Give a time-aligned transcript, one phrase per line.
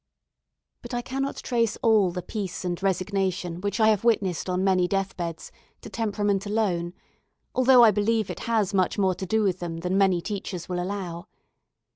[0.81, 4.87] But I cannot trace all the peace and resignation which I have witnessed on many
[4.87, 6.95] death beds to temperament alone,
[7.53, 10.81] although I believe it has much more to do with them than many teachers will
[10.81, 11.27] allow.